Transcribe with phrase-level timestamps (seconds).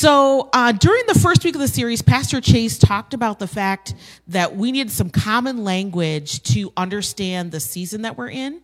[0.00, 3.96] So, uh, during the first week of the series, Pastor Chase talked about the fact
[4.28, 8.62] that we needed some common language to understand the season that we're in,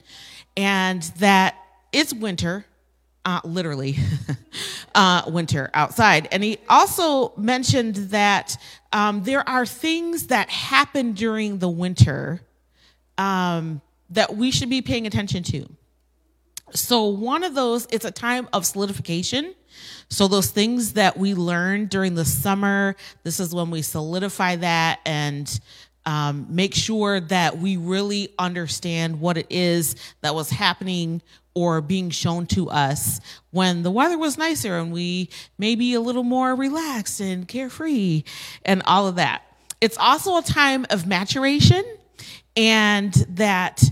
[0.56, 1.56] and that
[1.92, 2.64] it's winter,
[3.24, 3.96] uh, literally
[4.94, 6.28] uh, winter outside.
[6.30, 8.56] And he also mentioned that
[8.92, 12.42] um, there are things that happen during the winter
[13.18, 13.80] um,
[14.10, 15.68] that we should be paying attention to.
[16.74, 19.56] So, one of those, it's a time of solidification.
[20.08, 25.00] So, those things that we learned during the summer, this is when we solidify that
[25.04, 25.60] and
[26.06, 31.22] um, make sure that we really understand what it is that was happening
[31.54, 33.20] or being shown to us
[33.50, 38.24] when the weather was nicer and we maybe a little more relaxed and carefree
[38.64, 39.42] and all of that.
[39.80, 41.84] It's also a time of maturation
[42.56, 43.82] and that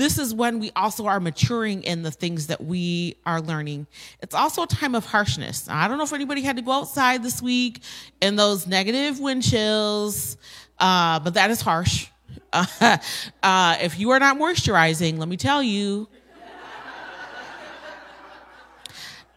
[0.00, 3.86] this is when we also are maturing in the things that we are learning.
[4.22, 5.68] It's also a time of harshness.
[5.68, 7.82] I don't know if anybody had to go outside this week
[8.20, 10.36] in those negative wind chills,
[10.78, 12.08] uh, but that is harsh.
[12.52, 12.66] Uh,
[13.42, 16.08] uh, if you are not moisturizing, let me tell you,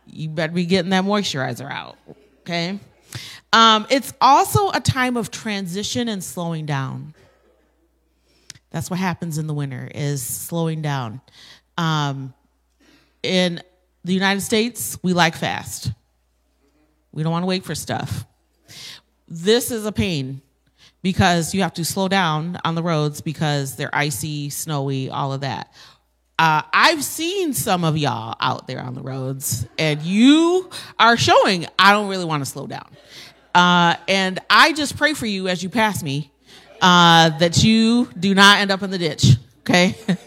[0.07, 1.97] you better be getting that moisturizer out.
[2.41, 2.79] Okay.
[3.51, 7.13] Um, it's also a time of transition and slowing down.
[8.73, 11.21] That's what happens in the winter is slowing down.
[11.77, 12.33] Um,
[13.21, 13.61] in
[14.03, 15.91] the United States, we like fast.
[17.11, 18.25] We don't want to wait for stuff.
[19.27, 20.41] This is a pain
[21.03, 25.41] because you have to slow down on the roads because they're icy, snowy, all of
[25.41, 25.71] that.
[26.39, 31.67] Uh, I've seen some of y'all out there on the roads, and you are showing
[31.77, 32.89] I don't really want to slow down.
[33.53, 36.32] Uh, and I just pray for you as you pass me
[36.83, 39.37] uh, that you do not end up in the ditch.
[39.61, 39.95] Okay,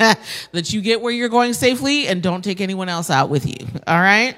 [0.53, 3.67] that you get where you're going safely and don't take anyone else out with you.
[3.87, 4.35] All right.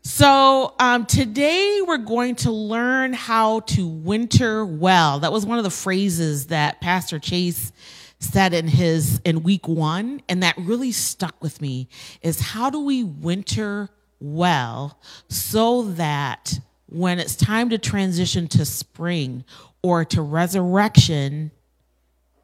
[0.00, 5.18] So um, today we're going to learn how to winter well.
[5.18, 7.70] That was one of the phrases that Pastor Chase
[8.18, 11.90] said in his in week one, and that really stuck with me.
[12.22, 14.98] Is how do we winter well
[15.28, 19.44] so that when it's time to transition to spring
[19.88, 21.50] or to resurrection,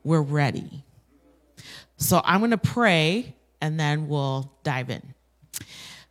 [0.03, 0.83] we're ready.
[1.99, 5.03] So I'm going to pray and then we'll dive in.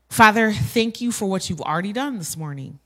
[0.09, 2.77] Father, thank you for what you've already done this morning.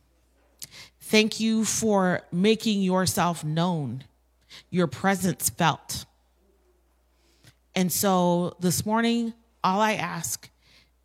[1.02, 4.06] Thank you for making yourself known,
[4.70, 6.06] your presence felt.
[7.76, 10.50] And so this morning, all I ask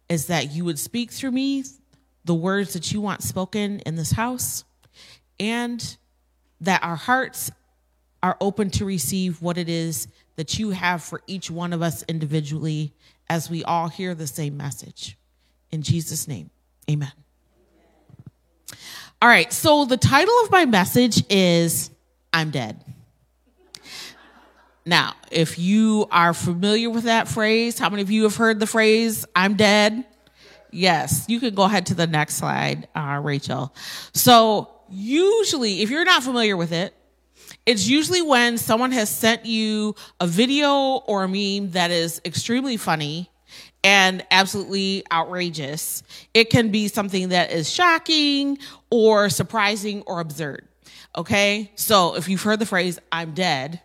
[0.08, 1.64] is that you would speak through me
[2.24, 4.62] the words that you want spoken in this house
[5.40, 5.96] and
[6.62, 7.50] that our hearts
[8.22, 12.04] are open to receive what it is that you have for each one of us
[12.08, 12.92] individually
[13.28, 15.18] as we all hear the same message.
[15.70, 16.50] In Jesus' name,
[16.90, 17.12] amen.
[19.20, 21.90] All right, so the title of my message is
[22.32, 22.82] I'm Dead.
[24.84, 28.66] Now, if you are familiar with that phrase, how many of you have heard the
[28.66, 30.04] phrase I'm dead?
[30.72, 33.72] Yes, you can go ahead to the next slide, uh, Rachel.
[34.12, 36.94] So, usually, if you're not familiar with it,
[37.64, 42.76] it's usually when someone has sent you a video or a meme that is extremely
[42.76, 43.30] funny
[43.84, 46.02] and absolutely outrageous.
[46.34, 48.58] It can be something that is shocking
[48.90, 50.66] or surprising or absurd.
[51.16, 51.70] Okay.
[51.74, 53.80] So if you've heard the phrase, I'm dead,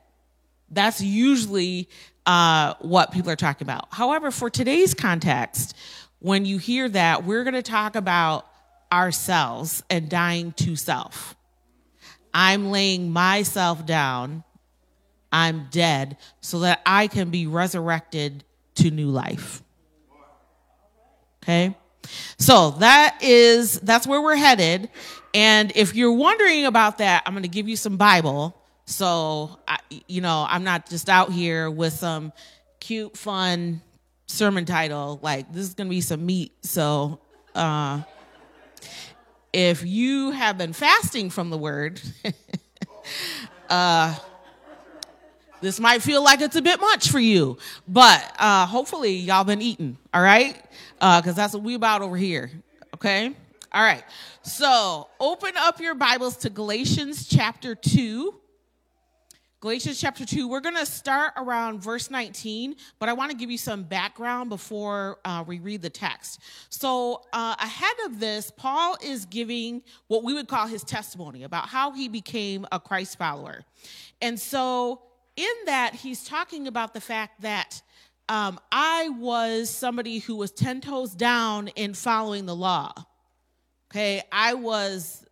[0.70, 1.90] that's usually
[2.26, 3.88] uh, what people are talking about.
[3.92, 5.76] However, for today's context,
[6.20, 8.48] when you hear that, we're going to talk about
[8.92, 11.36] ourselves and dying to self.
[12.34, 14.44] I'm laying myself down.
[15.32, 18.44] I'm dead so that I can be resurrected
[18.76, 19.62] to new life.
[21.44, 21.76] Okay?
[22.38, 24.90] So that is that's where we're headed.
[25.34, 28.56] And if you're wondering about that, I'm going to give you some Bible.
[28.86, 29.78] So I,
[30.08, 32.32] you know, I'm not just out here with some
[32.80, 33.82] cute fun
[34.28, 36.54] sermon title like this is going to be some meat.
[36.62, 37.20] So
[37.56, 38.02] uh
[39.58, 42.00] if you have been fasting from the word,
[43.72, 44.16] uh,
[45.62, 47.58] this might feel like it's a bit much for you,
[47.88, 50.64] but uh, hopefully y'all been eating, all right?
[51.00, 52.52] Because uh, that's what we about over here,
[52.94, 53.34] okay?
[53.72, 54.04] All right.
[54.44, 58.36] So open up your Bibles to Galatians chapter 2.
[59.68, 63.52] Galatians chapter 2, we're going to start around verse 19, but I want to give
[63.52, 66.40] you some background before uh, we read the text.
[66.70, 71.68] So, uh, ahead of this, Paul is giving what we would call his testimony about
[71.68, 73.66] how he became a Christ follower.
[74.22, 75.02] And so,
[75.36, 77.82] in that, he's talking about the fact that
[78.30, 82.94] um, I was somebody who was 10 toes down in following the law.
[83.92, 85.27] Okay, I was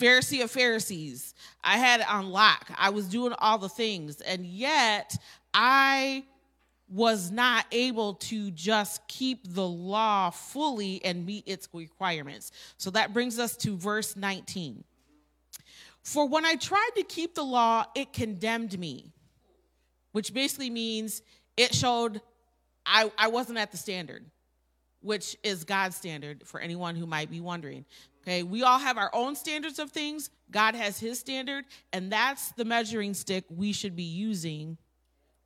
[0.00, 1.34] Pharisee of Pharisees.
[1.62, 2.70] I had it on lock.
[2.76, 5.16] I was doing all the things, and yet
[5.52, 6.24] I
[6.88, 12.50] was not able to just keep the law fully and meet its requirements.
[12.78, 14.82] So that brings us to verse 19.
[16.02, 19.12] For when I tried to keep the law, it condemned me,
[20.12, 21.22] which basically means
[21.56, 22.20] it showed
[22.84, 24.24] I, I wasn't at the standard,
[25.00, 27.84] which is God's standard for anyone who might be wondering.
[28.22, 30.30] Okay, we all have our own standards of things.
[30.50, 34.76] God has his standard, and that's the measuring stick we should be using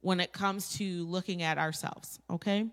[0.01, 2.19] when it comes to looking at ourselves.
[2.29, 2.67] Okay?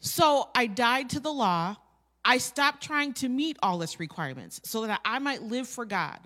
[0.00, 1.76] So I died to the law.
[2.24, 6.18] I stopped trying to meet all its requirements so that I might live for God.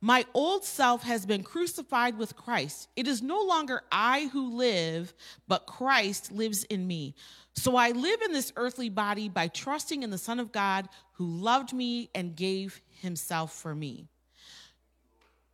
[0.00, 2.88] My old self has been crucified with Christ.
[2.96, 5.12] It is no longer I who live,
[5.46, 7.14] but Christ lives in me.
[7.54, 11.26] So I live in this earthly body by trusting in the Son of God who
[11.26, 14.08] loved me and gave himself for me.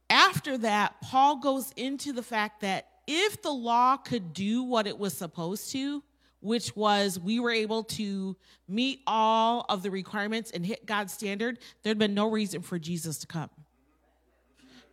[0.08, 4.98] After that, Paul goes into the fact that if the law could do what it
[4.98, 6.02] was supposed to,
[6.40, 8.36] which was we were able to
[8.68, 13.18] meet all of the requirements and hit God's standard, there'd been no reason for Jesus
[13.18, 13.50] to come.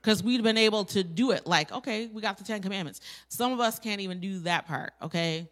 [0.01, 3.01] Because we'd been able to do it like okay we got the ten commandments.
[3.29, 5.49] Some of us can't even do that part okay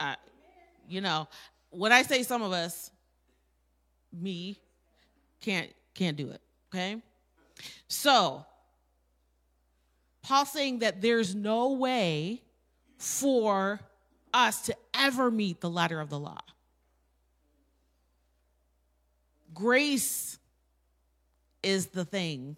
[0.00, 0.14] uh,
[0.88, 1.28] you know
[1.70, 2.90] when i say some of us
[4.12, 4.58] me
[5.40, 6.40] can't can't do it
[6.72, 7.00] okay
[7.88, 8.44] so
[10.22, 12.42] Paul saying that there's no way
[12.98, 13.78] for
[14.34, 16.40] us to ever meet the letter of the law
[19.56, 20.38] grace
[21.62, 22.54] is the thing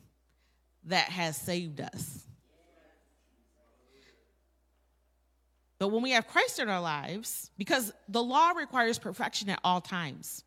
[0.85, 2.27] that has saved us.
[5.79, 9.81] But when we have Christ in our lives, because the law requires perfection at all
[9.81, 10.43] times.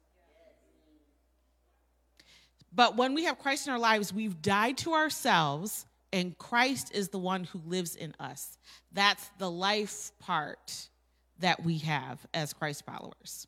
[2.73, 7.09] But when we have Christ in our lives, we've died to ourselves, and Christ is
[7.09, 8.57] the one who lives in us.
[8.91, 10.89] That's the life part
[11.39, 13.47] that we have as Christ followers.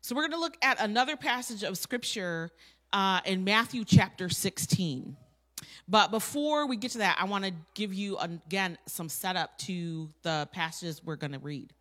[0.00, 2.50] So we're going to look at another passage of scripture
[2.92, 5.16] uh, in Matthew chapter 16.
[5.88, 10.08] But before we get to that, I want to give you again some setup to
[10.22, 11.72] the passages we're going to read.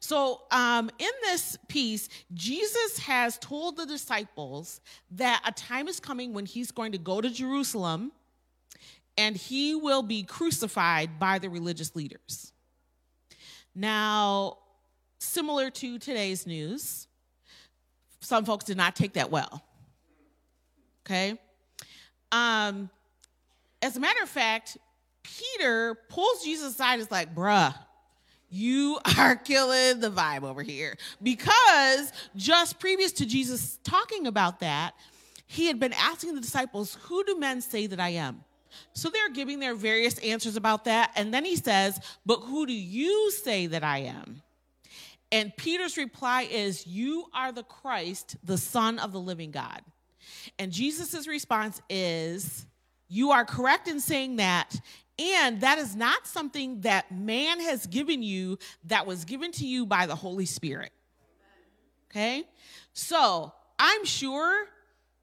[0.00, 4.80] So, um, in this piece, Jesus has told the disciples
[5.12, 8.12] that a time is coming when he's going to go to Jerusalem
[9.16, 12.52] and he will be crucified by the religious leaders.
[13.74, 14.58] Now,
[15.18, 17.06] similar to today's news,
[18.20, 19.62] some folks did not take that well.
[21.04, 21.38] Okay?
[22.32, 22.90] Um,
[23.82, 24.78] as a matter of fact,
[25.22, 27.00] Peter pulls Jesus aside.
[27.00, 27.74] Is like, bruh,
[28.50, 30.96] you are killing the vibe over here.
[31.22, 34.94] Because just previous to Jesus talking about that,
[35.46, 38.44] he had been asking the disciples, Who do men say that I am?
[38.92, 41.10] So they're giving their various answers about that.
[41.16, 44.42] And then he says, But who do you say that I am?
[45.32, 49.82] And Peter's reply is, You are the Christ, the Son of the living God.
[50.58, 52.66] And Jesus' response is,
[53.10, 54.80] you are correct in saying that.
[55.18, 59.84] And that is not something that man has given you, that was given to you
[59.84, 60.92] by the Holy Spirit.
[62.10, 62.44] Okay?
[62.94, 64.66] So I'm sure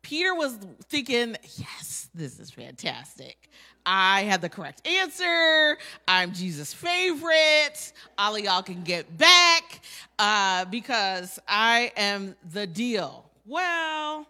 [0.03, 3.50] Peter was thinking, yes, this is fantastic.
[3.86, 5.77] I had the correct answer.
[6.08, 7.94] I'm Jesus' favorite.
[8.17, 9.82] All of y'all can get back
[10.20, 13.32] uh, because I am the deal.
[13.46, 14.27] Well,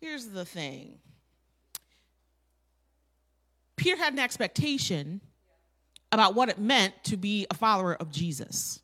[0.00, 0.98] here's the thing
[3.84, 5.20] Peter had an expectation
[6.10, 8.80] about what it meant to be a follower of Jesus.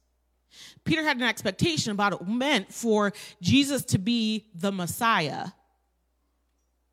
[0.84, 5.46] Peter had an expectation about what it meant for Jesus to be the Messiah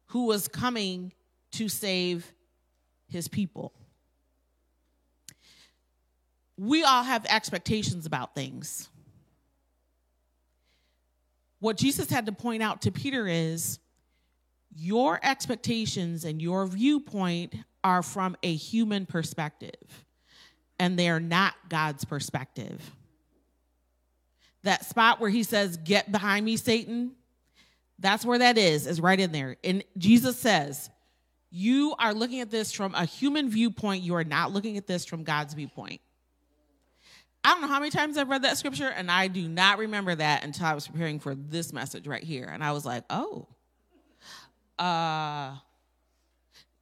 [0.06, 1.12] who was coming
[1.52, 2.32] to save
[3.10, 3.74] his people.
[6.58, 8.88] We all have expectations about things.
[11.60, 13.80] What Jesus had to point out to Peter is
[14.77, 20.05] your expectations and your viewpoint are from a human perspective,
[20.79, 22.91] and they're not God's perspective.
[24.63, 27.13] That spot where he says, Get behind me, Satan,
[28.00, 29.57] that's where that is, is right in there.
[29.63, 30.89] And Jesus says,
[31.50, 35.05] You are looking at this from a human viewpoint, you are not looking at this
[35.05, 36.01] from God's viewpoint.
[37.43, 40.13] I don't know how many times I've read that scripture, and I do not remember
[40.13, 42.46] that until I was preparing for this message right here.
[42.51, 43.48] And I was like, oh,
[44.79, 45.55] uh,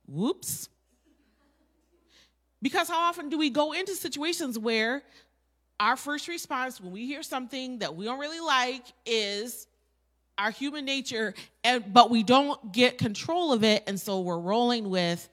[0.08, 0.70] whoops.
[2.62, 5.04] Because how often do we go into situations where
[5.80, 9.68] our first response when we hear something that we don't really like is
[10.38, 11.34] our human nature
[11.64, 15.30] and but we don't get control of it and so we're rolling with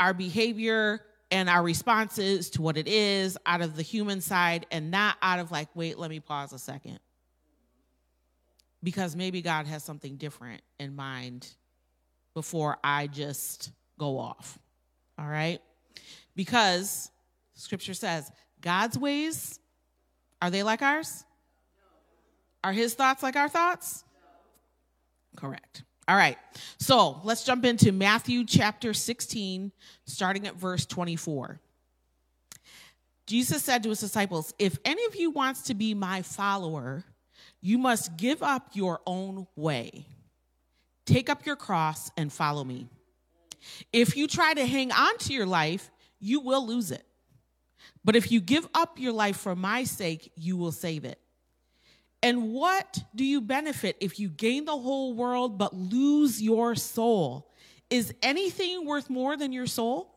[0.00, 4.90] our behavior and our responses to what it is out of the human side and
[4.90, 6.98] not out of like wait let me pause a second
[8.82, 11.48] because maybe god has something different in mind
[12.34, 14.58] before i just go off
[15.18, 15.60] all right
[16.36, 17.10] because
[17.54, 19.58] scripture says god's ways
[20.42, 21.24] are they like ours
[22.62, 24.04] are his thoughts like our thoughts
[25.36, 25.82] Correct.
[26.06, 26.38] All right.
[26.78, 29.72] So let's jump into Matthew chapter 16,
[30.06, 31.60] starting at verse 24.
[33.26, 37.04] Jesus said to his disciples, If any of you wants to be my follower,
[37.62, 40.06] you must give up your own way.
[41.06, 42.88] Take up your cross and follow me.
[43.92, 47.04] If you try to hang on to your life, you will lose it.
[48.04, 51.18] But if you give up your life for my sake, you will save it.
[52.22, 57.50] And what do you benefit if you gain the whole world but lose your soul?
[57.90, 60.10] Is anything worth more than your soul?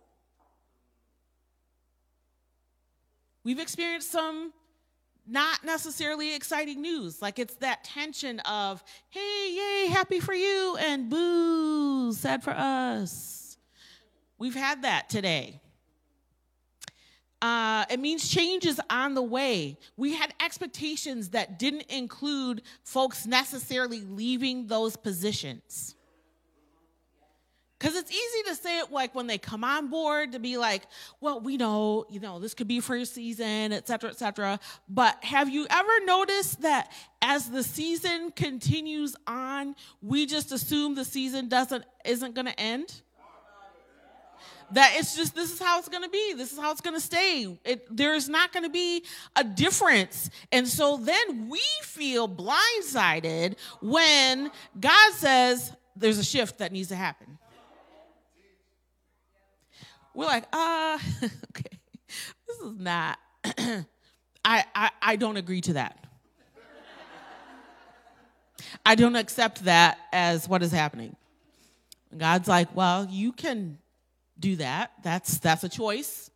[3.43, 4.53] We've experienced some
[5.27, 7.21] not necessarily exciting news.
[7.21, 13.57] Like it's that tension of, hey, yay, happy for you, and boo, sad for us.
[14.37, 15.61] We've had that today.
[17.41, 19.77] Uh, it means change is on the way.
[19.95, 25.93] We had expectations that didn't include folks necessarily leaving those positions.
[27.79, 30.87] Because it's easy to say it like when they come on board to be like,
[31.21, 34.59] well, we know, you know, this could be for season, et cetera, et cetera.
[34.89, 36.91] But have you ever noticed that
[37.21, 43.01] as the season continues on, we just assume the season doesn't isn't gonna end?
[44.71, 46.93] that it's just this is how it's going to be this is how it's going
[46.93, 49.03] to stay it, there's not going to be
[49.37, 56.73] a difference and so then we feel blindsided when god says there's a shift that
[56.73, 57.37] needs to happen
[60.17, 61.77] we're like uh okay
[62.47, 63.17] this is not
[64.45, 66.03] I, I i don't agree to that
[68.85, 71.15] i don't accept that as what is happening
[72.17, 73.77] god's like well you can
[74.39, 74.91] do that.
[75.03, 76.29] That's that's a choice.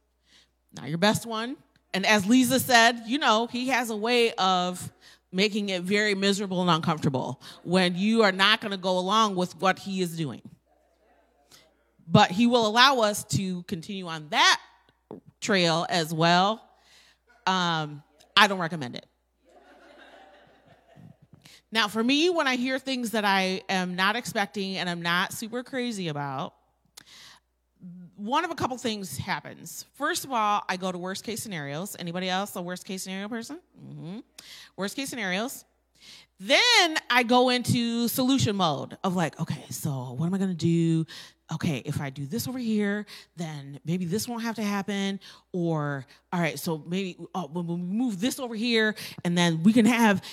[0.76, 1.58] Not your best one.
[1.94, 4.92] And as Lisa said, you know, he has a way of
[5.32, 9.60] making it very miserable and uncomfortable when you are not going to go along with
[9.62, 10.42] what he is doing.
[12.08, 14.60] But he will allow us to continue on that
[15.40, 16.62] trail as well.
[17.48, 18.04] Um,
[18.36, 19.06] I don't recommend it.
[21.74, 25.32] Now, for me, when I hear things that I am not expecting and I'm not
[25.32, 26.54] super crazy about,
[28.18, 29.86] one of a couple things happens.
[29.94, 31.96] First of all, I go to worst case scenarios.
[31.98, 33.60] Anybody else a worst case scenario person?
[33.82, 34.20] Mm-hmm.
[34.76, 35.64] Worst case scenarios.
[36.40, 40.56] Then I go into solution mode of like, okay, so what am I going to
[40.56, 41.06] do?
[41.54, 43.06] Okay, if I do this over here,
[43.36, 45.20] then maybe this won't have to happen.
[45.52, 49.74] Or, all right, so maybe oh, when we move this over here, and then we
[49.74, 50.24] can have,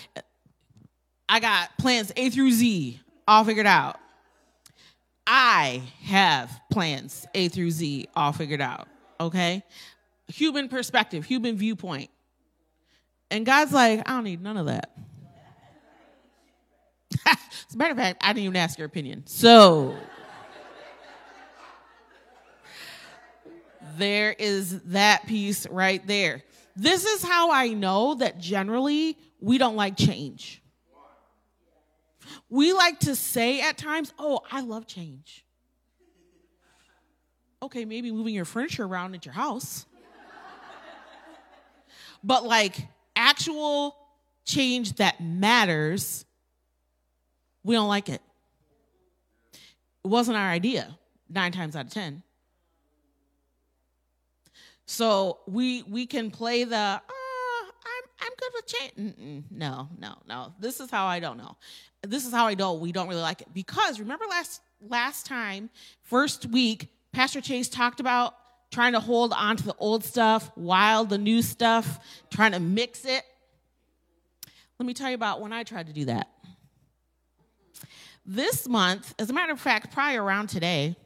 [1.29, 3.99] I got plans A through Z all figured out.
[5.27, 8.89] I have plans A through Z all figured out.
[9.21, 9.63] Okay?
[10.29, 12.11] Human perspective, human viewpoint.
[13.31, 14.91] And God's like, I don't need none of that.
[17.27, 19.25] As a matter of fact, I didn't even ask your opinion.
[19.27, 19.97] So
[23.99, 26.43] there is that piece right there.
[26.77, 30.63] This is how I know that generally we don't like change.
[32.49, 35.45] We like to say at times, oh, I love change.
[37.63, 39.87] Okay, maybe moving your furniture around at your house.
[42.23, 43.97] but like actual
[44.45, 46.25] change that matters,
[47.65, 48.23] we don't like it.
[50.05, 50.97] It wasn't our idea,
[51.29, 52.23] nine times out of 10.
[54.91, 58.93] So we we can play the uh, I'm I'm good with change.
[58.99, 60.55] Mm-mm, no, no, no.
[60.59, 61.57] This is how I don't know
[62.07, 65.71] this is how I know we don't really like it because remember last last time,
[66.03, 68.35] first week, Pastor Chase talked about
[68.71, 71.99] trying to hold on to the old stuff while the new stuff,
[72.31, 73.23] trying to mix it.
[74.79, 76.29] Let me tell you about when I tried to do that.
[78.25, 80.97] This month, as a matter of fact, probably around today,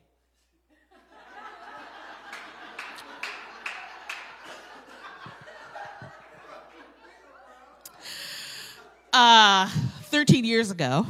[9.13, 9.69] uh
[10.05, 11.07] 13 years ago,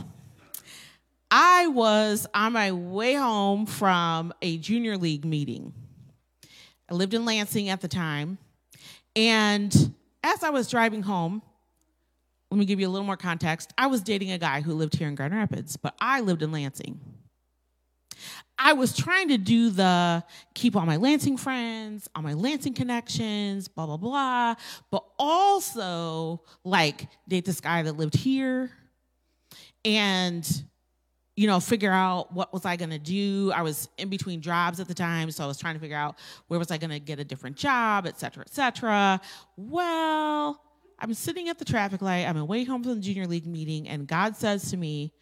[1.31, 5.73] I was on my way home from a junior league meeting.
[6.91, 8.39] I lived in Lansing at the time,
[9.17, 11.43] and as I was driving home,
[12.51, 13.73] let me give you a little more context.
[13.79, 16.53] I was dating a guy who lived here in Grand Rapids, but I lived in
[16.53, 17.01] Lansing.
[18.65, 20.23] I was trying to do the
[20.55, 24.55] keep all my Lansing friends, all my Lansing connections, blah, blah, blah,
[24.93, 28.71] but also like date this guy that lived here
[29.85, 30.65] and
[31.35, 33.51] you know figure out what was i to do.
[33.53, 36.17] I was in between jobs at the time so i was trying to figure out
[36.47, 39.21] where was i to get a different job et cetera et cetera.
[39.57, 40.63] Well
[41.01, 42.27] i'm sitting at the traffic light.
[42.29, 45.13] I'm away home from the junior league meeting and god says to me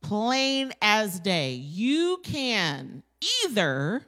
[0.00, 1.52] plain as day.
[1.52, 3.02] You can
[3.44, 4.06] either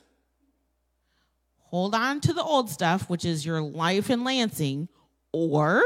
[1.58, 4.88] hold on to the old stuff which is your life in lansing
[5.32, 5.82] or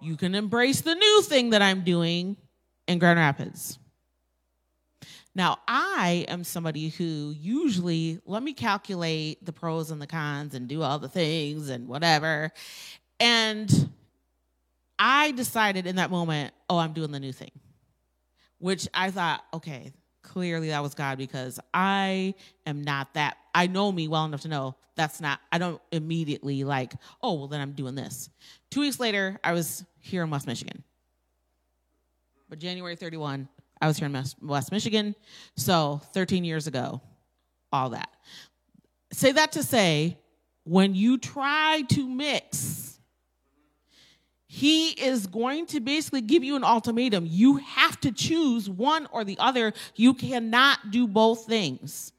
[0.00, 2.36] you can embrace the new thing that i'm doing
[2.86, 3.78] in grand rapids.
[5.34, 10.68] Now, I am somebody who usually let me calculate the pros and the cons and
[10.68, 12.52] do all the things and whatever.
[13.18, 13.90] And
[14.98, 17.52] I decided in that moment, oh, I'm doing the new thing,
[18.62, 19.92] which I thought, okay,
[20.22, 23.36] clearly that was God because I am not that.
[23.52, 26.92] I know me well enough to know that's not, I don't immediately like,
[27.22, 28.30] oh, well, then I'm doing this.
[28.70, 30.84] Two weeks later, I was here in West Michigan.
[32.48, 33.48] But January 31,
[33.80, 35.16] I was here in West Michigan,
[35.56, 37.00] so 13 years ago,
[37.72, 38.10] all that.
[39.10, 40.18] Say that to say,
[40.62, 42.91] when you try to mix,
[44.54, 47.24] he is going to basically give you an ultimatum.
[47.26, 49.72] You have to choose one or the other.
[49.96, 52.12] You cannot do both things.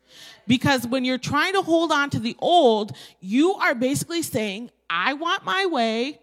[0.48, 5.14] Because when you're trying to hold on to the old, you are basically saying, I
[5.14, 6.20] want my way,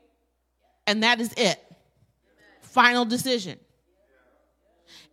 [0.85, 1.61] and that is it.
[2.62, 3.61] Final decision.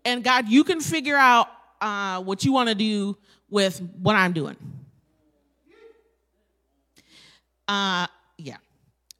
[0.04, 1.48] And God, you can figure out
[1.80, 3.16] uh, what you want to do
[3.51, 4.58] with what I'm doing.
[7.68, 8.08] Uh,
[8.39, 8.58] yeah.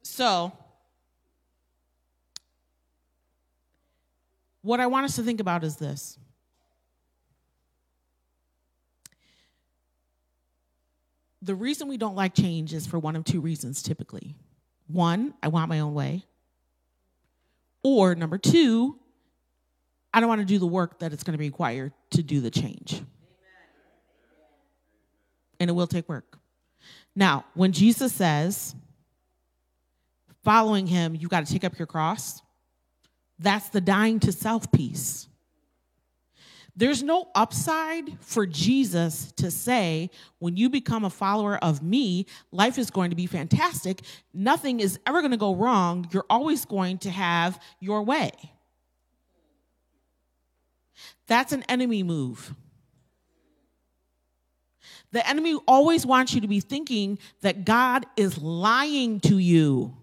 [0.02, 0.52] So,
[4.62, 6.18] what I want us to think about is this.
[11.42, 14.34] The reason we don't like change is for one of two reasons typically.
[14.88, 16.24] One, I want my own way.
[17.82, 18.98] Or number two,
[20.12, 22.40] I don't want to do the work that it's going to be required to do
[22.40, 23.02] the change.
[25.60, 26.38] And it will take work.
[27.14, 28.74] Now, when Jesus says,
[30.44, 32.40] following him, you've got to take up your cross,
[33.38, 35.28] that's the dying to self piece.
[36.78, 42.78] There's no upside for Jesus to say, when you become a follower of me, life
[42.78, 44.00] is going to be fantastic.
[44.32, 46.06] Nothing is ever going to go wrong.
[46.12, 48.30] You're always going to have your way.
[51.26, 52.54] That's an enemy move.
[55.10, 59.96] The enemy always wants you to be thinking that God is lying to you.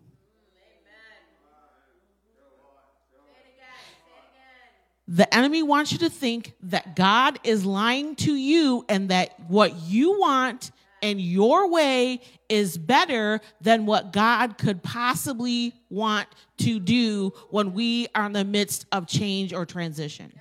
[5.08, 9.76] The enemy wants you to think that God is lying to you and that what
[9.84, 17.34] you want and your way is better than what God could possibly want to do
[17.52, 20.34] when we are in the midst of change or transition.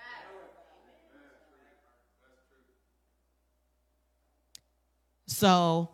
[5.26, 5.90] So,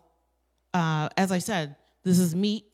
[0.73, 2.65] uh, as I said, this is meat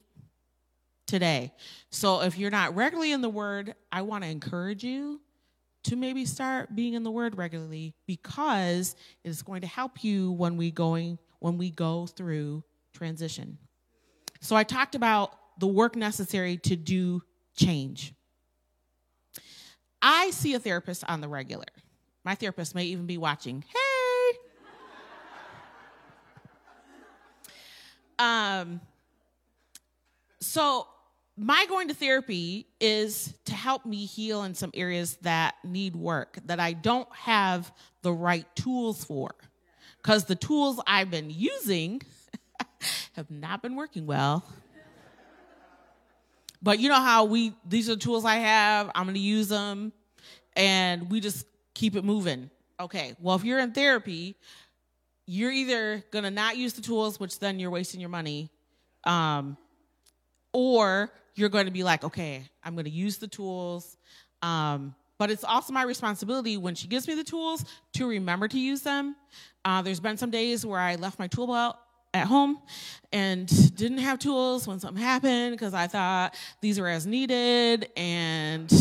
[1.08, 1.54] today.
[1.90, 5.22] So, if you're not regularly in the Word, I want to encourage you
[5.88, 10.32] to maybe start being in the Word regularly because it is going to help you
[10.32, 13.58] when we going when we go through transition.
[14.42, 17.22] So, I talked about the work necessary to do
[17.56, 18.14] change.
[20.02, 21.66] I see a therapist on the regular.
[22.24, 23.64] My therapist may even be watching.
[23.68, 23.88] Hey
[28.20, 28.82] Um,
[30.40, 30.88] so
[31.38, 36.40] my going to therapy is to help me heal in some areas that need work
[36.46, 37.72] that I don't have
[38.02, 39.36] the right tools for.
[39.98, 42.02] Because the tools I've been using
[43.14, 44.44] have not been working well.
[46.62, 49.94] But you know how we, these are the tools I have, I'm gonna use them,
[50.56, 51.46] and we just
[51.76, 52.50] keep it moving.
[52.80, 54.36] Okay, well, if you're in therapy,
[55.28, 58.50] you're either to not use the tools, which then you're wasting your money,
[59.04, 59.56] um,
[60.54, 63.98] or you're going to be like, okay, I'm going to use the tools.
[64.42, 68.60] Um, but it's also my responsibility when she gives me the tools to remember to
[68.60, 69.16] use them.
[69.66, 71.76] Uh, there's been some days where I left my tool belt
[72.14, 72.60] at home
[73.12, 77.90] and didn't have tools when something happened because I thought these were as needed.
[77.96, 78.72] And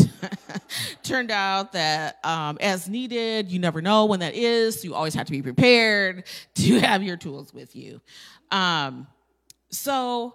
[1.03, 4.81] turned out that um, as needed, you never know when that is.
[4.81, 6.25] So you always have to be prepared
[6.57, 8.01] to have your tools with you.
[8.51, 9.07] Um,
[9.71, 10.35] so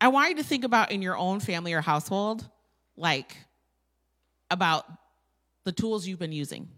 [0.00, 2.46] I want you to think about in your own family or household,
[2.96, 3.36] like
[4.50, 4.84] about
[5.64, 6.68] the tools you've been using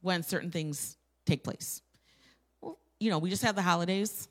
[0.00, 1.82] when certain things take place.
[3.00, 4.28] You know, we just had the holidays.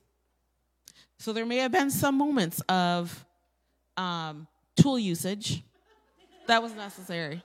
[1.20, 3.26] So there may have been some moments of
[3.98, 5.64] um, tool usage
[6.48, 7.44] that was necessary.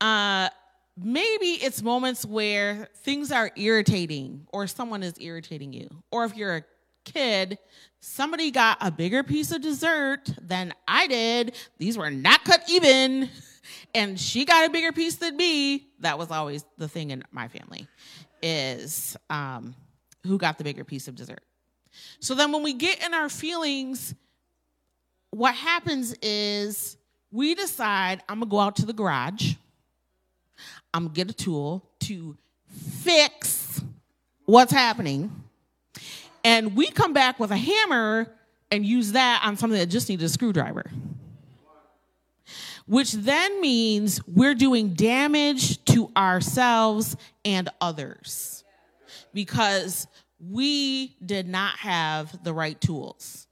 [0.00, 0.48] Uh,
[0.96, 5.88] maybe it's moments where things are irritating or someone is irritating you.
[6.10, 6.64] Or if you're a
[7.04, 7.58] kid,
[8.00, 11.54] somebody got a bigger piece of dessert than I did.
[11.78, 13.30] These were not cut even.
[13.94, 15.86] And she got a bigger piece than me.
[16.00, 17.86] That was always the thing in my family
[18.42, 19.74] is um,
[20.26, 21.42] who got the bigger piece of dessert.
[22.20, 24.14] So then when we get in our feelings,
[25.30, 26.96] what happens is
[27.30, 29.54] we decide I'm gonna go out to the garage,
[30.92, 32.36] I'm gonna get a tool to
[32.66, 33.82] fix
[34.44, 35.43] what's happening.
[36.44, 38.30] And we come back with a hammer
[38.70, 40.90] and use that on something that just needed a screwdriver.
[42.86, 48.62] Which then means we're doing damage to ourselves and others
[49.32, 50.06] because
[50.38, 53.46] we did not have the right tools.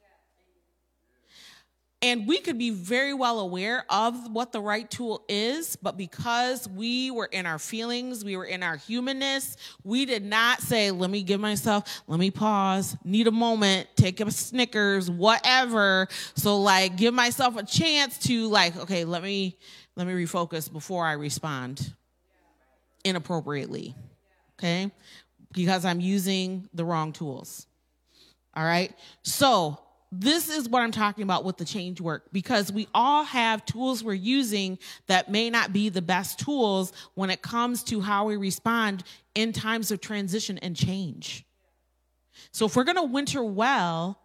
[2.05, 6.69] And we could be very well aware of what the right tool is, but because
[6.69, 11.11] we were in our feelings, we were in our humanness, we did not say, let
[11.11, 16.09] me give myself, let me pause, need a moment, take a Snickers, whatever.
[16.35, 19.57] So like give myself a chance to like, okay, let me
[19.95, 21.95] let me refocus before I respond
[23.05, 23.95] inappropriately.
[24.59, 24.91] Okay?
[25.53, 27.67] Because I'm using the wrong tools.
[28.55, 28.93] All right?
[29.23, 29.79] So
[30.15, 34.05] this is what I'm talking about with the change work because we all have tools
[34.05, 38.37] we're using that may not be the best tools when it comes to how we
[38.37, 41.47] respond in times of transition and change.
[42.51, 44.19] So if we're going to winter well,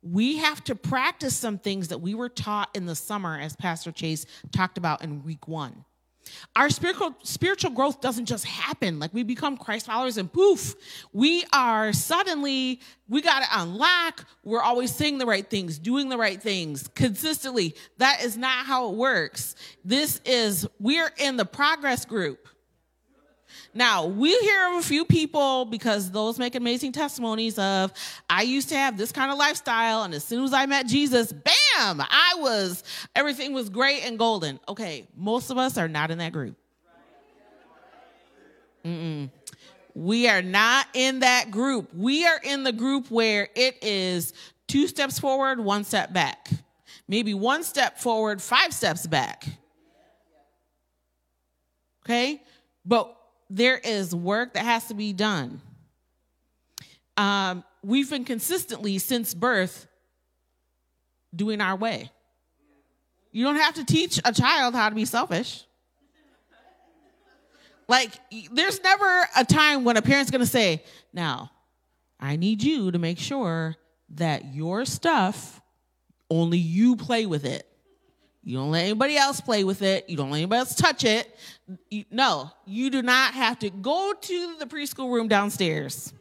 [0.00, 3.90] we have to practice some things that we were taught in the summer as Pastor
[3.90, 5.84] Chase talked about in week 1.
[6.54, 10.74] Our spiritual spiritual growth doesn't just happen like we become Christ followers and poof,
[11.12, 14.26] we are suddenly we got to unlock.
[14.44, 17.74] We're always saying the right things, doing the right things consistently.
[17.98, 19.54] That is not how it works.
[19.84, 22.48] This is we're in the progress group.
[23.74, 27.92] Now, we hear of a few people because those make amazing testimonies of,
[28.28, 31.32] I used to have this kind of lifestyle, and as soon as I met Jesus,
[31.32, 32.84] bam, I was,
[33.16, 34.60] everything was great and golden.
[34.68, 36.56] Okay, most of us are not in that group.
[38.84, 39.30] Mm-mm.
[39.94, 41.94] We are not in that group.
[41.94, 44.34] We are in the group where it is
[44.68, 46.50] two steps forward, one step back.
[47.08, 49.46] Maybe one step forward, five steps back.
[52.04, 52.42] Okay?
[52.84, 53.16] But
[53.54, 55.60] there is work that has to be done.
[57.18, 59.86] Um, we've been consistently since birth
[61.36, 62.10] doing our way.
[63.30, 65.64] You don't have to teach a child how to be selfish.
[67.88, 68.12] Like,
[68.52, 71.50] there's never a time when a parent's gonna say, Now,
[72.18, 73.76] I need you to make sure
[74.14, 75.60] that your stuff,
[76.30, 77.66] only you play with it.
[78.44, 80.08] You don't let anybody else play with it.
[80.10, 81.36] You don't let anybody else touch it.
[81.90, 86.12] You, no, you do not have to go to the preschool room downstairs.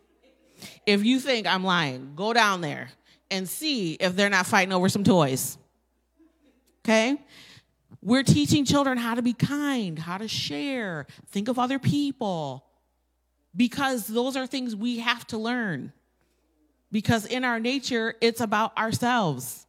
[0.85, 2.89] If you think I'm lying, go down there
[3.31, 5.57] and see if they're not fighting over some toys.
[6.85, 7.17] Okay?
[8.03, 12.65] We're teaching children how to be kind, how to share, think of other people,
[13.55, 15.91] because those are things we have to learn.
[16.91, 19.65] Because in our nature, it's about ourselves.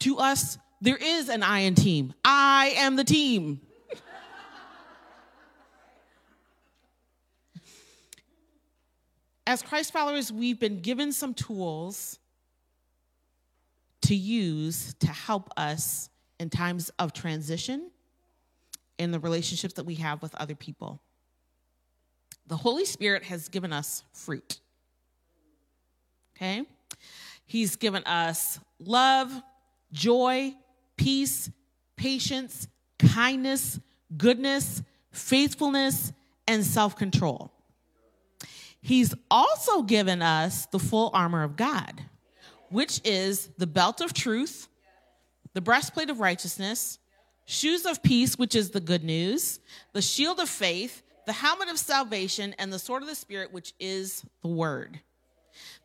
[0.00, 2.14] To us, there is an I in team.
[2.24, 3.60] I am the team.
[9.46, 12.18] As Christ followers, we've been given some tools
[14.02, 17.90] to use to help us in times of transition
[18.98, 21.00] in the relationships that we have with other people.
[22.46, 24.60] The Holy Spirit has given us fruit.
[26.36, 26.64] Okay?
[27.46, 29.32] He's given us love,
[29.92, 30.54] joy,
[30.96, 31.50] peace,
[31.96, 33.80] patience, kindness,
[34.16, 36.12] goodness, faithfulness,
[36.46, 37.52] and self control.
[38.80, 42.02] He's also given us the full armor of God,
[42.70, 44.68] which is the belt of truth,
[45.52, 46.98] the breastplate of righteousness,
[47.44, 49.60] shoes of peace, which is the good news,
[49.92, 53.74] the shield of faith, the helmet of salvation, and the sword of the Spirit, which
[53.78, 55.00] is the word.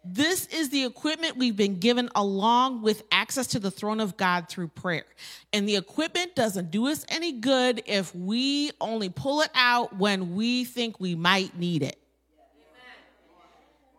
[0.06, 4.50] This is the equipment we've been given along with access to the throne of God
[4.50, 5.06] through prayer.
[5.54, 10.36] And the equipment doesn't do us any good if we only pull it out when
[10.36, 11.98] we think we might need it.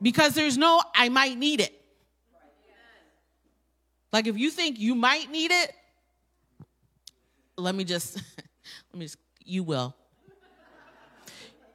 [0.02, 1.80] Because there's no, I might need it.
[4.12, 5.72] Like if you think you might need it,
[7.56, 8.16] let me just,
[8.92, 9.94] let me just, you will.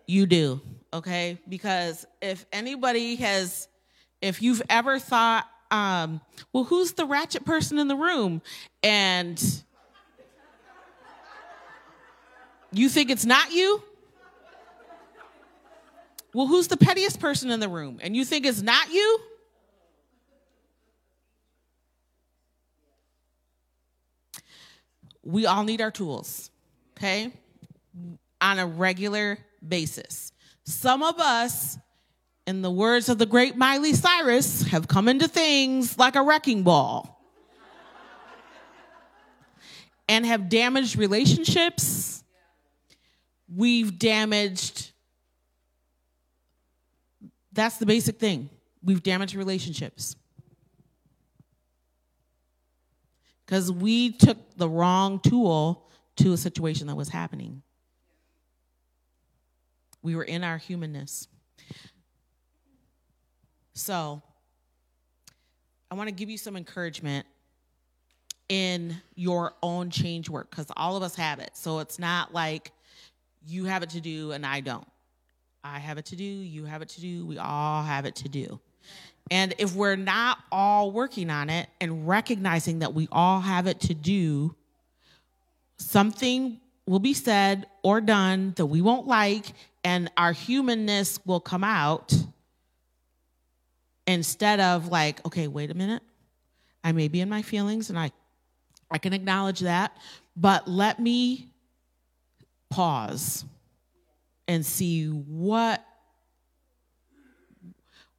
[0.06, 0.62] You do,
[0.94, 1.40] okay?
[1.50, 3.68] Because if anybody has,
[4.22, 8.42] if you've ever thought, um, well, who's the ratchet person in the room?
[8.84, 9.42] And
[12.72, 13.84] you think it's not you?
[16.34, 18.00] Well, who's the pettiest person in the room?
[18.02, 19.20] And you think it's not you?
[25.24, 26.50] We all need our tools,
[26.98, 27.32] okay?
[28.42, 30.32] On a regular basis.
[30.64, 31.78] Some of us,
[32.50, 36.64] in the words of the great Miley Cyrus, have come into things like a wrecking
[36.64, 37.24] ball
[40.08, 42.24] and have damaged relationships.
[43.56, 44.92] We've damaged
[47.52, 48.50] that's the basic thing.
[48.84, 50.16] We've damaged relationships.
[53.46, 57.62] Because we took the wrong tool to a situation that was happening.
[60.02, 61.28] We were in our humanness.
[63.80, 64.22] So,
[65.90, 67.26] I want to give you some encouragement
[68.50, 71.52] in your own change work because all of us have it.
[71.54, 72.74] So, it's not like
[73.48, 74.86] you have it to do and I don't.
[75.64, 78.28] I have it to do, you have it to do, we all have it to
[78.28, 78.60] do.
[79.32, 83.80] And if we're not all working on it and recognizing that we all have it
[83.82, 84.56] to do,
[85.78, 91.64] something will be said or done that we won't like, and our humanness will come
[91.64, 92.14] out
[94.10, 96.04] instead of like, okay, wait a minute.
[96.84, 98.12] I may be in my feelings and I
[98.92, 99.96] I can acknowledge that,
[100.36, 101.54] but let me
[102.70, 103.46] pause
[104.48, 105.86] and see what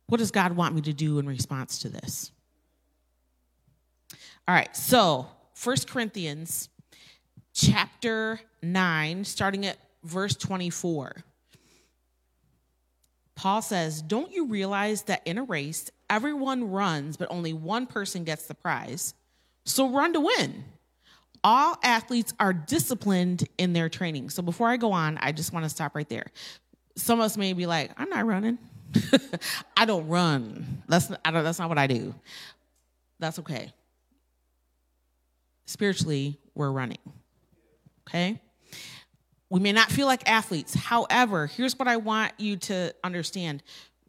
[0.07, 2.33] what does God want me to do in response to this?
[4.49, 6.69] All right, so First Corinthians
[7.53, 11.25] chapter 9, starting at verse 24.
[13.41, 18.25] Paul says, Don't you realize that in a race, everyone runs, but only one person
[18.25, 19.15] gets the prize?
[19.65, 20.65] So run to win
[21.43, 24.31] all athletes are disciplined in their training.
[24.31, 26.27] So before I go on, I just want to stop right there.
[26.97, 28.59] Some of us may be like, I'm not running.
[29.77, 30.83] I don't run.
[30.89, 32.15] That's I don't, that's not what I do.
[33.19, 33.73] That's okay.
[35.67, 36.99] Spiritually, we're running.
[38.09, 38.41] Okay?
[39.51, 40.75] We may not feel like athletes.
[40.75, 43.63] However, here's what I want you to understand.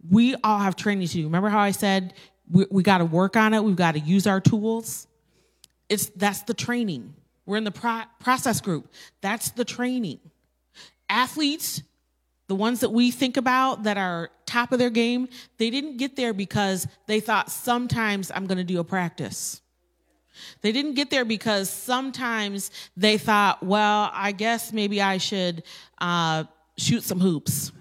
[0.10, 1.24] We all have training to do.
[1.24, 2.14] Remember how I said
[2.50, 3.64] we, we got to work on it?
[3.64, 5.08] We've got to use our tools.
[5.90, 7.16] It's that's the training.
[7.46, 8.92] We're in the pro- process group.
[9.22, 10.20] That's the training.
[11.10, 11.82] Athletes,
[12.48, 15.28] the ones that we think about that are top of their game,
[15.58, 19.62] they didn't get there because they thought sometimes I'm going to do a practice.
[20.62, 25.64] They didn't get there because sometimes they thought, well, I guess maybe I should
[26.00, 26.46] uh,
[26.78, 27.72] shoot some hoops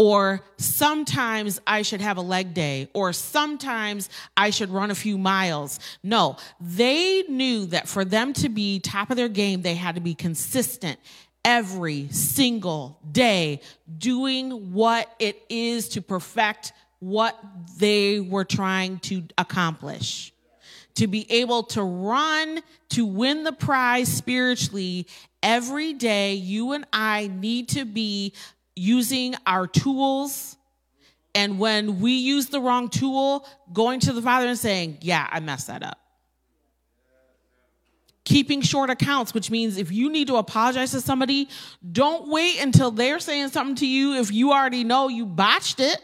[0.00, 5.18] or sometimes I should have a leg day, or sometimes I should run a few
[5.18, 5.78] miles.
[6.02, 10.00] No, they knew that for them to be top of their game, they had to
[10.00, 10.98] be consistent
[11.44, 13.60] every single day
[13.98, 17.38] doing what it is to perfect what
[17.76, 20.32] they were trying to accomplish.
[20.96, 25.06] To be able to run to win the prize spiritually
[25.42, 28.34] every day, you and I need to be
[28.76, 30.56] using our tools.
[31.34, 35.40] And when we use the wrong tool, going to the Father and saying, Yeah, I
[35.40, 35.98] messed that up.
[38.24, 41.48] Keeping short accounts, which means if you need to apologize to somebody,
[41.90, 46.00] don't wait until they're saying something to you if you already know you botched it.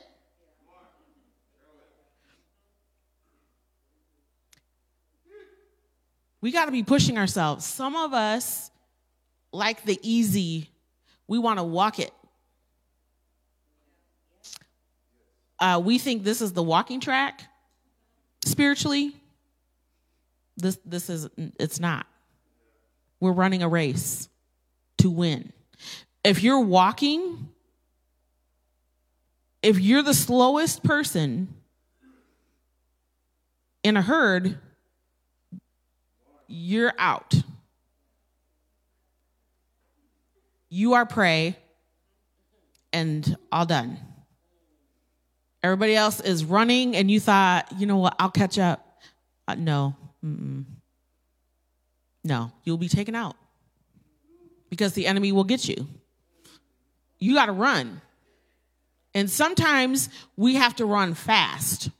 [6.46, 7.64] We got to be pushing ourselves.
[7.66, 8.70] Some of us
[9.50, 10.70] like the easy,
[11.26, 12.12] we want to walk it.
[15.58, 17.42] uh, we think this is the walking track
[18.44, 19.16] spiritually.
[20.56, 21.28] This this is
[21.58, 22.06] it's not.
[23.18, 24.28] We're running a race
[24.98, 25.52] to win.
[26.22, 27.48] If you're walking,
[29.64, 31.48] if you're the slowest person
[33.82, 34.60] in a herd,
[36.46, 37.34] you're out.
[40.68, 41.56] You are prey
[42.92, 43.98] and all done.
[45.62, 49.00] Everybody else is running, and you thought, you know what, I'll catch up.
[49.48, 49.96] Uh, no.
[50.24, 50.64] Mm-mm.
[52.24, 53.36] No, you'll be taken out
[54.68, 55.86] because the enemy will get you.
[57.18, 58.00] You got to run.
[59.14, 61.90] And sometimes we have to run fast.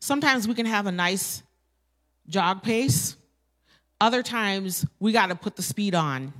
[0.00, 1.42] Sometimes we can have a nice
[2.28, 3.16] jog pace.
[4.00, 6.32] Other times we got to put the speed on.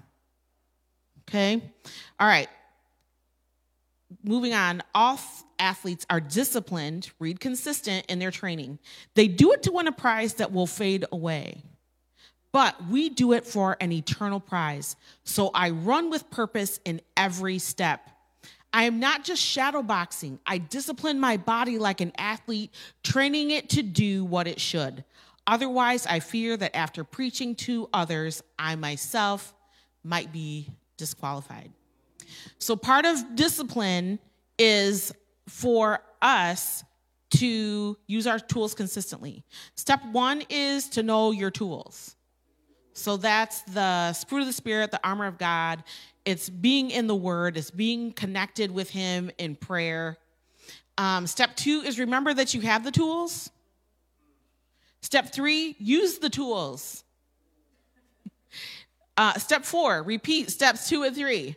[1.28, 1.62] Okay?
[2.20, 2.48] All right.
[4.22, 4.82] Moving on.
[4.94, 5.18] All
[5.58, 8.78] athletes are disciplined, read consistent in their training.
[9.14, 11.62] They do it to win a prize that will fade away
[12.56, 14.96] but we do it for an eternal prize.
[15.24, 18.08] So I run with purpose in every step.
[18.72, 20.38] I am not just shadowboxing.
[20.46, 22.70] I discipline my body like an athlete,
[23.02, 25.04] training it to do what it should.
[25.46, 29.54] Otherwise, I fear that after preaching to others, I myself
[30.02, 31.70] might be disqualified.
[32.58, 34.18] So, part of discipline
[34.58, 35.12] is
[35.48, 36.84] for us
[37.30, 39.44] to use our tools consistently.
[39.74, 42.16] Step one is to know your tools.
[42.92, 45.84] So that's the fruit of the Spirit, the armor of God.
[46.24, 50.16] It's being in the Word, it's being connected with Him in prayer.
[50.96, 53.50] Um, step two is remember that you have the tools.
[55.06, 57.04] Step three, use the tools.
[59.18, 61.56] Uh, step four, repeat steps two and three.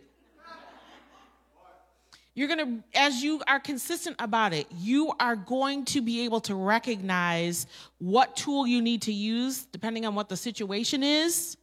[2.33, 6.39] You're going to, as you are consistent about it, you are going to be able
[6.41, 11.57] to recognize what tool you need to use depending on what the situation is.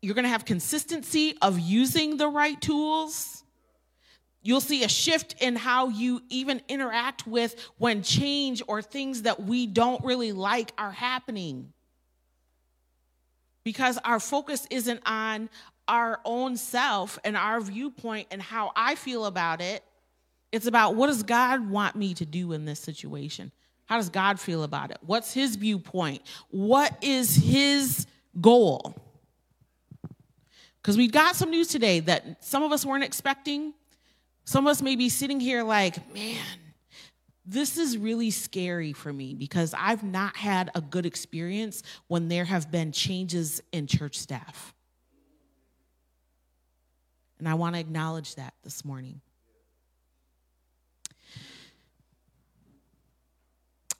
[0.00, 3.39] You're going to have consistency of using the right tools.
[4.42, 9.42] You'll see a shift in how you even interact with when change or things that
[9.42, 11.72] we don't really like are happening.
[13.64, 15.50] Because our focus isn't on
[15.86, 19.84] our own self and our viewpoint and how I feel about it.
[20.52, 23.52] It's about what does God want me to do in this situation?
[23.84, 24.98] How does God feel about it?
[25.02, 26.22] What's his viewpoint?
[26.50, 28.06] What is his
[28.40, 28.94] goal?
[30.80, 33.74] Because we got some news today that some of us weren't expecting.
[34.44, 36.36] Some of us may be sitting here like, man,
[37.44, 42.44] this is really scary for me because I've not had a good experience when there
[42.44, 44.72] have been changes in church staff.
[47.40, 49.20] And I want to acknowledge that this morning.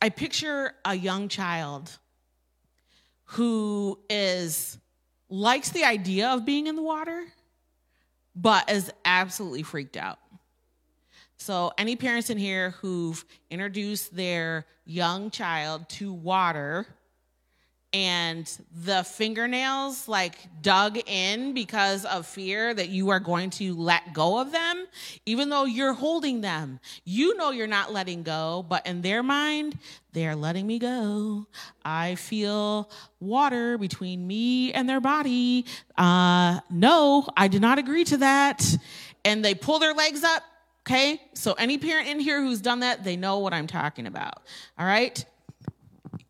[0.00, 1.90] I picture a young child
[3.24, 4.78] who is
[5.28, 7.24] likes the idea of being in the water,
[8.36, 10.19] but is absolutely freaked out.
[11.40, 16.86] So, any parents in here who've introduced their young child to water
[17.94, 18.46] and
[18.84, 24.38] the fingernails like dug in because of fear that you are going to let go
[24.38, 24.86] of them,
[25.24, 26.78] even though you're holding them.
[27.06, 29.78] You know you're not letting go, but in their mind,
[30.12, 31.46] they're letting me go.
[31.82, 35.64] I feel water between me and their body.
[35.96, 38.62] Uh, no, I did not agree to that.
[39.24, 40.42] And they pull their legs up.
[40.90, 44.42] Okay, so any parent in here who's done that, they know what I'm talking about.
[44.76, 45.24] All right,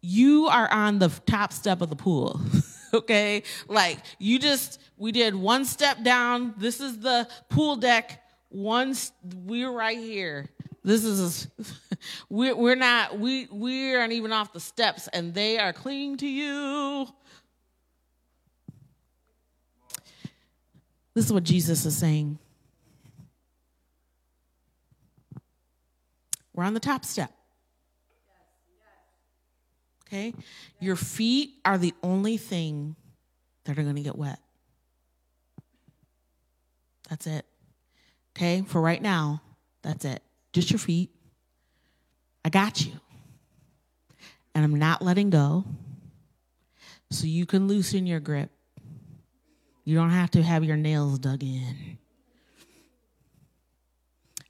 [0.02, 2.38] you are on the top step of the pool.
[2.92, 3.42] okay?
[3.68, 6.52] Like you just we did one step down.
[6.58, 8.22] This is the pool deck.
[8.50, 8.94] One
[9.34, 10.50] we're right here.
[10.84, 11.48] This is
[12.28, 16.28] we're we're not we we aren't even off the steps and they are clinging to
[16.28, 17.06] you.
[21.14, 22.38] This is what Jesus is saying.
[26.60, 27.32] We're on the top step.
[30.06, 30.34] Okay?
[30.78, 32.96] Your feet are the only thing
[33.64, 34.38] that are going to get wet.
[37.08, 37.46] That's it.
[38.36, 38.60] Okay?
[38.66, 39.40] For right now,
[39.80, 40.22] that's it.
[40.52, 41.08] Just your feet.
[42.44, 42.92] I got you.
[44.54, 45.64] And I'm not letting go.
[47.10, 48.50] So you can loosen your grip.
[49.84, 51.96] You don't have to have your nails dug in.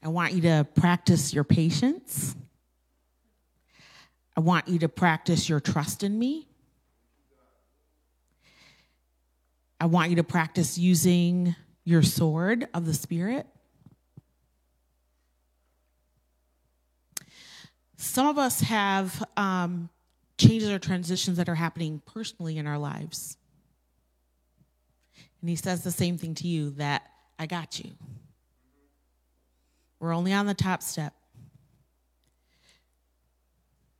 [0.02, 2.34] I want you to practice your patience.
[4.36, 6.48] I want you to practice your trust in me.
[9.78, 13.46] I want you to practice using your sword of the Spirit.
[17.96, 19.90] Some of us have um,
[20.38, 23.36] changes or transitions that are happening personally in our lives.
[25.40, 27.02] And he says the same thing to you that
[27.38, 27.90] I got you.
[30.00, 31.14] We're only on the top step.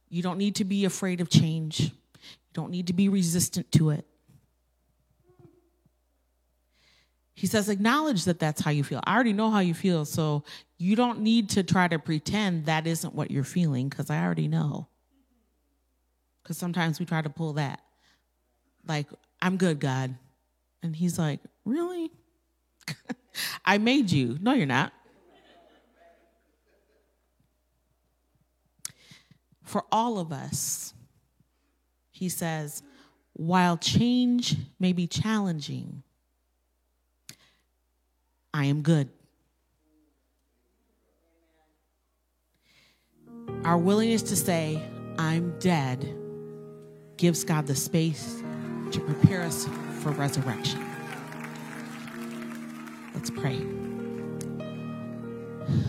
[0.08, 1.80] You don't need to be afraid of change.
[1.80, 1.90] You
[2.54, 4.06] don't need to be resistant to it.
[7.34, 9.00] He says, acknowledge that that's how you feel.
[9.04, 10.44] I already know how you feel, so
[10.76, 14.48] you don't need to try to pretend that isn't what you're feeling because I already
[14.48, 14.88] know.
[16.42, 17.80] Because sometimes we try to pull that.
[18.86, 19.06] Like,
[19.40, 20.16] I'm good, God.
[20.82, 22.10] And he's like, Really?
[23.64, 24.36] I made you.
[24.40, 24.92] No, you're not.
[29.70, 30.94] For all of us,
[32.10, 32.82] he says,
[33.34, 36.02] while change may be challenging,
[38.52, 39.08] I am good.
[43.64, 44.82] Our willingness to say,
[45.18, 46.16] I'm dead,
[47.16, 48.42] gives God the space
[48.90, 49.68] to prepare us
[50.00, 50.84] for resurrection.
[53.14, 53.64] Let's pray.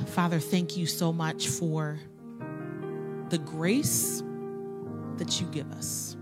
[0.10, 2.00] Father, thank you so much for
[3.32, 4.22] the grace
[5.16, 6.18] that you give us.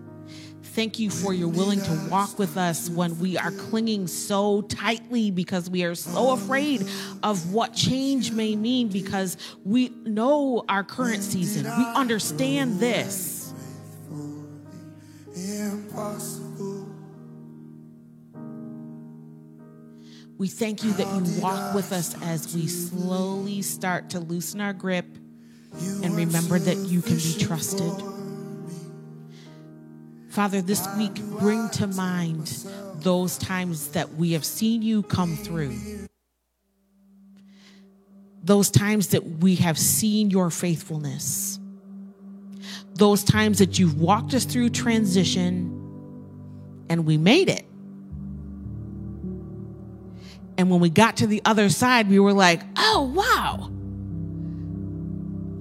[0.62, 5.32] Thank you for your willing to walk with us when we are clinging so tightly
[5.32, 6.86] because we are so afraid
[7.24, 9.36] of what change may mean because
[9.66, 11.64] we know our current season.
[11.66, 13.54] We understand this.
[20.38, 24.74] We thank you that you walk with us as we slowly start to loosen our
[24.74, 25.19] grip
[25.74, 27.92] and remember that you can be trusted.
[30.30, 32.48] Father, this week, bring to mind
[32.96, 35.76] those times that we have seen you come through.
[38.44, 41.60] Those times that we have seen your faithfulness.
[42.94, 45.76] Those times that you've walked us through transition
[46.90, 47.66] and we made it.
[50.58, 53.72] And when we got to the other side, we were like, oh, wow.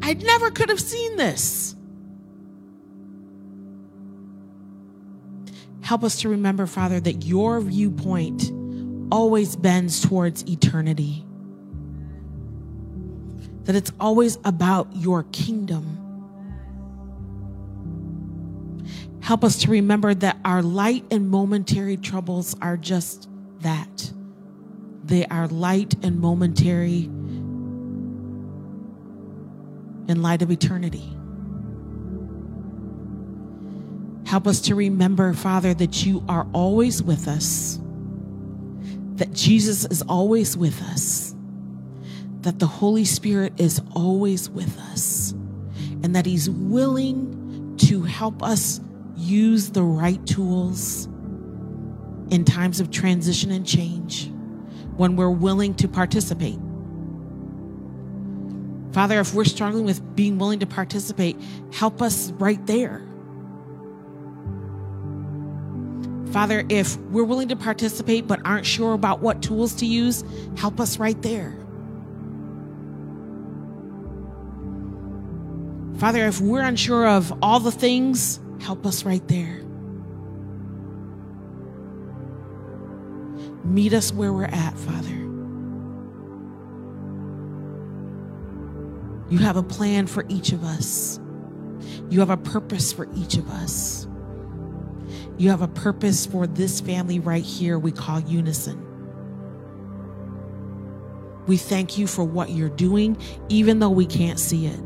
[0.02, 1.74] I never could have seen this.
[5.80, 8.52] Help us to remember, Father, that your viewpoint
[9.10, 11.24] always bends towards eternity,
[13.64, 15.94] that it's always about your kingdom.
[19.22, 23.28] Help us to remember that our light and momentary troubles are just
[23.60, 24.12] that
[25.04, 27.08] they are light and momentary
[30.08, 31.14] in light of eternity.
[34.26, 37.78] Help us to remember, Father, that you are always with us,
[39.14, 41.34] that Jesus is always with us,
[42.40, 45.32] that the Holy Spirit is always with us,
[46.02, 48.80] and that He's willing to help us
[49.16, 51.06] use the right tools
[52.30, 54.30] in times of transition and change
[54.96, 56.58] when we're willing to participate.
[58.98, 61.36] Father, if we're struggling with being willing to participate,
[61.72, 63.00] help us right there.
[66.32, 70.24] Father, if we're willing to participate but aren't sure about what tools to use,
[70.56, 71.56] help us right there.
[75.98, 79.62] Father, if we're unsure of all the things, help us right there.
[83.62, 85.27] Meet us where we're at, Father.
[89.30, 91.20] You have a plan for each of us.
[92.08, 94.08] You have a purpose for each of us.
[95.36, 98.84] You have a purpose for this family right here we call Unison.
[101.46, 103.16] We thank you for what you're doing,
[103.48, 104.80] even though we can't see it.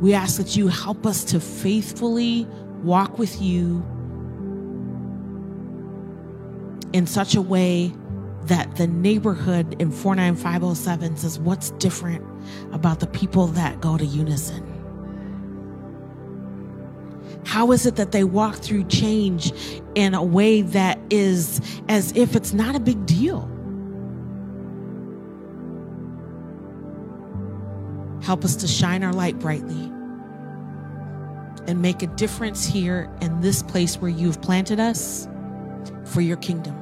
[0.00, 2.46] We ask that you help us to faithfully
[2.82, 3.84] walk with you
[6.92, 7.92] in such a way
[8.46, 12.24] that the neighborhood in 49507 says, What's different
[12.72, 14.68] about the people that go to Unison?
[17.44, 19.52] How is it that they walk through change
[19.94, 23.48] in a way that is as if it's not a big deal?
[28.22, 29.90] Help us to shine our light brightly
[31.66, 35.28] and make a difference here in this place where you've planted us
[36.04, 36.81] for your kingdom.